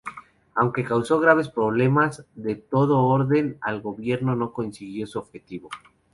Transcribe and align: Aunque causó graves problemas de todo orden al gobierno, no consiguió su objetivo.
Aunque 0.55 0.83
causó 0.83 1.19
graves 1.19 1.47
problemas 1.49 2.25
de 2.33 2.55
todo 2.55 3.03
orden 3.03 3.59
al 3.61 3.81
gobierno, 3.81 4.35
no 4.35 4.51
consiguió 4.51 5.05
su 5.05 5.19
objetivo. 5.19 5.69